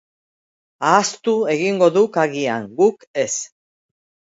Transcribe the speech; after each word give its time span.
Ahaztu 0.93 1.35
egingo 1.57 1.93
duk 2.01 2.21
agian, 2.25 2.69
guk 2.83 3.11
ez. 3.29 3.33